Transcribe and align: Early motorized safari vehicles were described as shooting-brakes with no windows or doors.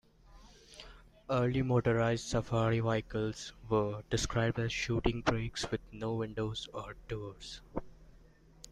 Early 1.29 1.61
motorized 1.61 2.25
safari 2.25 2.79
vehicles 2.79 3.53
were 3.69 4.01
described 4.09 4.57
as 4.57 4.71
shooting-brakes 4.73 5.69
with 5.69 5.81
no 5.93 6.15
windows 6.15 6.67
or 6.73 6.95
doors. 7.07 7.61